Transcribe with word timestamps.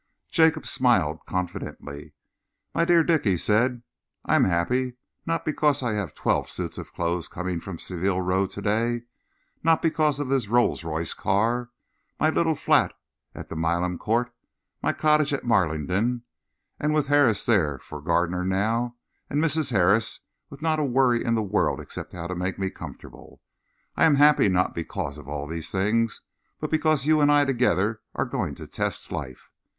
Jacob 0.31 0.65
smiled 0.65 1.23
confidently. 1.27 2.13
"My 2.73 2.85
dear 2.85 3.03
Dick," 3.03 3.23
he 3.23 3.37
said, 3.37 3.83
"I 4.25 4.35
am 4.35 4.45
happy 4.45 4.95
not 5.27 5.45
because 5.45 5.83
I 5.83 5.93
have 5.93 6.15
twelve 6.15 6.49
suits 6.49 6.79
of 6.79 6.91
clothes 6.91 7.27
coming 7.27 7.57
home 7.57 7.61
from 7.61 7.77
Savile 7.77 8.19
Row 8.19 8.47
to 8.47 8.61
day, 8.63 9.03
not 9.61 9.79
because 9.79 10.19
of 10.19 10.27
this 10.27 10.47
Rolls 10.47 10.83
Royce 10.83 11.13
car, 11.13 11.69
my 12.19 12.31
little 12.31 12.55
flat 12.55 12.95
at 13.35 13.49
the 13.49 13.55
Milan 13.55 13.99
Court, 13.99 14.33
my 14.81 14.91
cottage 14.91 15.33
at 15.33 15.43
Marlingden, 15.45 16.23
with 16.79 17.05
Harris 17.05 17.45
there 17.45 17.77
for 17.77 18.01
gardener 18.01 18.43
now, 18.43 18.95
and 19.29 19.39
Mrs. 19.39 19.69
Harris 19.69 20.21
with 20.49 20.63
not 20.63 20.79
a 20.79 20.83
worry 20.83 21.23
in 21.23 21.35
the 21.35 21.43
world 21.43 21.79
except 21.79 22.13
how 22.13 22.25
to 22.25 22.33
make 22.33 22.57
me 22.57 22.71
comfortable. 22.71 23.39
I 23.95 24.05
am 24.05 24.15
happy 24.15 24.49
not 24.49 24.73
because 24.73 25.19
of 25.19 25.27
all 25.27 25.45
these 25.45 25.69
things, 25.71 26.21
but 26.59 26.71
because 26.71 27.05
you 27.05 27.21
and 27.21 27.31
I 27.31 27.45
together 27.45 28.01
are 28.15 28.25
going 28.25 28.55
to 28.55 28.65
test 28.65 29.11
life. 29.11 29.51